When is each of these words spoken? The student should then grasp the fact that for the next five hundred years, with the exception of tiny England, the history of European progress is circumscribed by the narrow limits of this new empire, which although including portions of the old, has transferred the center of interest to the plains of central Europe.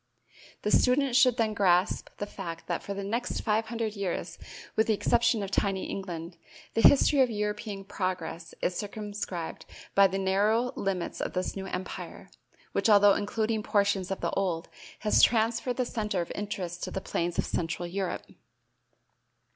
The 0.63 0.71
student 0.71 1.15
should 1.15 1.37
then 1.37 1.53
grasp 1.53 2.09
the 2.17 2.25
fact 2.25 2.65
that 2.65 2.81
for 2.81 2.95
the 2.95 3.03
next 3.03 3.41
five 3.41 3.67
hundred 3.67 3.95
years, 3.95 4.39
with 4.75 4.87
the 4.87 4.95
exception 4.95 5.43
of 5.43 5.51
tiny 5.51 5.83
England, 5.85 6.37
the 6.73 6.81
history 6.81 7.19
of 7.21 7.29
European 7.29 7.83
progress 7.85 8.55
is 8.63 8.75
circumscribed 8.75 9.67
by 9.93 10.07
the 10.07 10.17
narrow 10.17 10.71
limits 10.75 11.21
of 11.21 11.33
this 11.33 11.55
new 11.55 11.67
empire, 11.67 12.31
which 12.71 12.89
although 12.89 13.13
including 13.13 13.61
portions 13.61 14.09
of 14.09 14.21
the 14.21 14.31
old, 14.31 14.69
has 15.01 15.21
transferred 15.21 15.77
the 15.77 15.85
center 15.85 16.19
of 16.19 16.31
interest 16.33 16.83
to 16.85 16.89
the 16.89 16.99
plains 16.99 17.37
of 17.37 17.45
central 17.45 17.85
Europe. 17.87 18.23